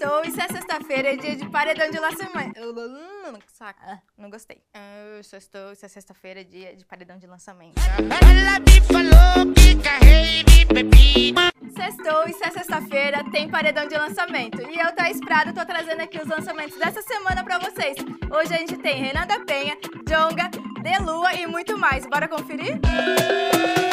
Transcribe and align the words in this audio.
Sextou, 0.00 0.22
isso 0.24 0.40
é 0.40 0.48
sexta-feira, 0.48 1.12
é 1.12 1.16
dia 1.16 1.36
de 1.36 1.46
paredão 1.50 1.90
de 1.90 1.98
lançamento. 1.98 2.58
Saca, 3.52 3.80
Ah. 3.86 3.98
não 4.16 4.30
gostei. 4.30 4.62
Ah, 4.72 5.20
Sextou, 5.22 5.72
isso 5.72 5.84
é 5.84 5.88
sexta-feira, 5.88 6.40
é 6.40 6.44
dia 6.44 6.74
de 6.74 6.86
paredão 6.86 7.18
de 7.18 7.26
lançamento. 7.26 7.74
Ela 7.98 8.58
me 8.60 8.80
falou 8.80 9.52
que 9.52 9.76
carrei 9.82 10.42
de 10.44 10.64
bebida. 10.64 11.50
Sextou, 11.76 12.24
isso 12.26 12.42
é 12.42 12.50
sexta-feira, 12.50 13.22
tem 13.30 13.50
paredão 13.50 13.86
de 13.86 13.94
lançamento. 13.98 14.62
E 14.70 14.78
eu, 14.78 14.90
Thaís 14.94 15.20
Prado, 15.20 15.52
tô 15.52 15.66
trazendo 15.66 16.00
aqui 16.00 16.18
os 16.18 16.26
lançamentos 16.28 16.78
dessa 16.78 17.02
semana 17.02 17.44
pra 17.44 17.58
vocês. 17.58 17.98
Hoje 18.30 18.54
a 18.54 18.56
gente 18.56 18.78
tem 18.78 19.02
Renan 19.02 19.26
da 19.26 19.40
Penha, 19.40 19.76
Jonga, 20.08 20.48
Delua 20.82 21.34
e 21.34 21.46
muito 21.46 21.76
mais. 21.78 22.06
Bora 22.06 22.26
conferir? 22.26 22.76
E 22.76 22.78
Jonga 22.78 23.89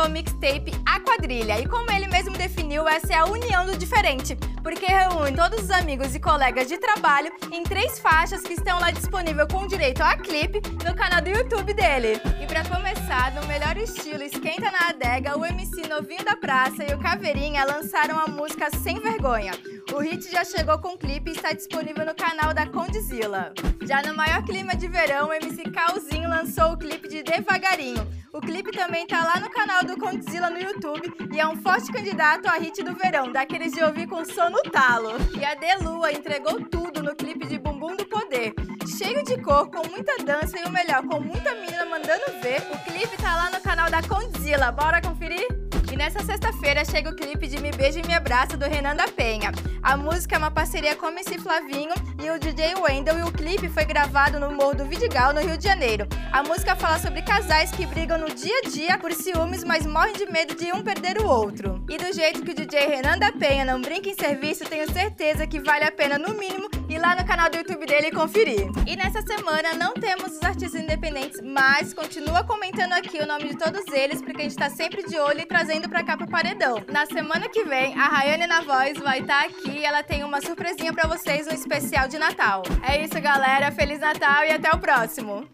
lançou 0.00 0.08
mixtape 0.08 0.72
A 0.86 1.00
Quadrilha. 1.00 1.60
E 1.60 1.66
como 1.66 1.90
ele 1.90 2.06
mesmo 2.08 2.36
definiu, 2.36 2.88
essa 2.88 3.12
é 3.12 3.16
a 3.16 3.24
união 3.26 3.66
do 3.66 3.76
diferente, 3.76 4.36
porque 4.62 4.86
reúne 4.86 5.36
todos 5.36 5.64
os 5.64 5.70
amigos 5.70 6.14
e 6.14 6.20
colegas 6.20 6.68
de 6.68 6.78
trabalho 6.78 7.30
em 7.52 7.62
três 7.62 7.98
faixas 7.98 8.42
que 8.42 8.54
estão 8.54 8.78
lá 8.80 8.90
disponível 8.90 9.46
com 9.46 9.66
direito 9.66 10.02
a 10.02 10.16
clipe 10.16 10.60
no 10.84 10.94
canal 10.94 11.20
do 11.20 11.28
YouTube 11.28 11.74
dele. 11.74 12.20
E 12.40 12.46
pra 12.46 12.64
começar, 12.64 13.32
no 13.34 13.46
melhor 13.46 13.76
estilo 13.76 14.22
Esquenta 14.22 14.70
na 14.70 14.88
Adega, 14.88 15.38
o 15.38 15.44
MC 15.44 15.86
Novinho 15.88 16.24
da 16.24 16.36
Praça 16.36 16.84
e 16.84 16.94
o 16.94 16.98
Caveirinha 16.98 17.64
lançaram 17.64 18.18
a 18.18 18.26
música 18.26 18.70
Sem 18.70 19.00
Vergonha. 19.00 19.52
O 19.92 19.98
hit 19.98 20.30
já 20.30 20.44
chegou 20.44 20.78
com 20.78 20.96
clipe 20.96 21.30
e 21.30 21.34
está 21.34 21.52
disponível 21.52 22.06
no 22.06 22.14
canal 22.14 22.54
da 22.54 22.66
Condzilla. 22.66 23.52
Já 23.82 24.02
no 24.02 24.14
maior 24.14 24.42
clima 24.44 24.74
de 24.74 24.88
verão, 24.88 25.28
o 25.28 25.32
MC 25.32 25.64
Calzinho 25.70 26.28
lançou 26.28 26.72
o 26.72 26.76
clipe 26.76 27.08
de 27.08 27.22
Devagarinho. 27.22 28.06
O 28.40 28.42
clipe 28.42 28.72
também 28.72 29.06
tá 29.06 29.22
lá 29.22 29.38
no 29.38 29.50
canal 29.50 29.84
do 29.84 29.98
Condzilla 29.98 30.48
no 30.48 30.58
YouTube 30.58 31.12
e 31.30 31.38
é 31.38 31.46
um 31.46 31.56
forte 31.56 31.92
candidato 31.92 32.48
a 32.48 32.52
hit 32.52 32.82
do 32.82 32.94
verão, 32.94 33.30
daqueles 33.30 33.70
de 33.70 33.84
ouvir 33.84 34.06
com 34.08 34.24
som 34.24 34.48
no 34.48 34.62
talo. 34.62 35.10
E 35.38 35.44
a 35.44 35.54
Delua 35.54 36.10
entregou 36.10 36.58
tudo 36.64 37.02
no 37.02 37.14
clipe 37.14 37.46
de 37.46 37.58
Bumbum 37.58 37.94
do 37.96 38.06
Poder. 38.06 38.54
Cheio 38.96 39.22
de 39.24 39.38
cor, 39.42 39.70
com 39.70 39.86
muita 39.90 40.24
dança 40.24 40.58
e 40.58 40.64
o 40.64 40.72
melhor, 40.72 41.06
com 41.06 41.20
muita 41.20 41.54
menina 41.54 41.84
mandando 41.84 42.24
ver. 42.42 42.62
O 42.72 42.78
clipe 42.90 43.14
tá 43.18 43.36
lá 43.36 43.50
no 43.50 43.60
canal 43.60 43.90
da 43.90 44.00
Condzilla. 44.02 44.72
Bora 44.72 45.02
conferir? 45.02 45.59
Nessa 46.00 46.24
sexta-feira 46.24 46.82
chega 46.82 47.10
o 47.10 47.14
clipe 47.14 47.46
de 47.46 47.60
Me 47.60 47.70
Beija 47.70 48.00
e 48.00 48.06
Me 48.06 48.14
Abraça 48.14 48.56
do 48.56 48.64
Renan 48.64 48.96
da 48.96 49.06
Penha. 49.06 49.52
A 49.82 49.98
música 49.98 50.34
é 50.34 50.38
uma 50.38 50.50
parceria 50.50 50.96
com 50.96 51.08
MC 51.08 51.38
Flavinho 51.38 51.92
e 52.18 52.30
o 52.30 52.38
DJ 52.38 52.74
Wendel 52.76 53.18
e 53.18 53.22
o 53.22 53.30
clipe 53.30 53.68
foi 53.68 53.84
gravado 53.84 54.40
no 54.40 54.50
Morro 54.50 54.76
do 54.76 54.86
Vidigal, 54.86 55.34
no 55.34 55.42
Rio 55.42 55.58
de 55.58 55.64
Janeiro. 55.64 56.08
A 56.32 56.42
música 56.42 56.74
fala 56.74 56.98
sobre 56.98 57.20
casais 57.20 57.70
que 57.70 57.84
brigam 57.84 58.16
no 58.16 58.34
dia 58.34 58.62
a 58.64 58.68
dia 58.70 58.96
por 58.96 59.12
ciúmes, 59.12 59.62
mas 59.62 59.84
morrem 59.84 60.14
de 60.14 60.24
medo 60.24 60.54
de 60.54 60.72
um 60.72 60.82
perder 60.82 61.20
o 61.20 61.26
outro. 61.26 61.84
E 61.86 61.98
do 61.98 62.10
jeito 62.14 62.40
que 62.40 62.52
o 62.52 62.54
DJ 62.54 62.86
Renan 62.86 63.18
da 63.18 63.30
Penha 63.30 63.66
não 63.66 63.82
brinca 63.82 64.08
em 64.08 64.14
serviço, 64.14 64.64
tenho 64.64 64.90
certeza 64.90 65.46
que 65.46 65.60
vale 65.60 65.84
a 65.84 65.92
pena, 65.92 66.18
no 66.18 66.32
mínimo, 66.32 66.70
ir 66.94 66.98
lá 66.98 67.14
no 67.14 67.24
canal 67.24 67.48
do 67.48 67.56
YouTube 67.56 67.86
dele 67.86 68.08
e 68.08 68.12
conferir. 68.12 68.66
E 68.86 68.96
nessa 68.96 69.22
semana 69.22 69.74
não 69.74 69.94
temos 69.94 70.32
os 70.32 70.42
artistas 70.42 70.80
independentes, 70.80 71.40
mas 71.40 71.94
continua 71.94 72.42
comentando 72.44 72.92
aqui 72.92 73.18
o 73.18 73.26
nome 73.26 73.48
de 73.48 73.56
todos 73.56 73.86
eles, 73.92 74.20
porque 74.20 74.42
a 74.42 74.44
gente 74.44 74.56
tá 74.56 74.68
sempre 74.68 75.02
de 75.04 75.18
olho 75.18 75.40
e 75.40 75.46
trazendo 75.46 75.88
pra 75.88 76.02
cá 76.02 76.16
pro 76.16 76.28
paredão. 76.28 76.82
Na 76.88 77.06
semana 77.06 77.48
que 77.48 77.64
vem, 77.64 77.94
a 77.94 78.06
Rayane 78.06 78.46
na 78.46 78.62
voz 78.62 78.98
vai 78.98 79.20
estar 79.20 79.44
aqui 79.44 79.70
e 79.70 79.84
ela 79.84 80.02
tem 80.02 80.24
uma 80.24 80.40
surpresinha 80.40 80.92
pra 80.92 81.06
vocês, 81.06 81.46
um 81.46 81.54
especial 81.54 82.08
de 82.08 82.18
Natal. 82.18 82.62
É 82.82 83.02
isso, 83.02 83.20
galera. 83.20 83.70
Feliz 83.70 84.00
Natal 84.00 84.44
e 84.44 84.52
até 84.52 84.70
o 84.70 84.78
próximo! 84.78 85.46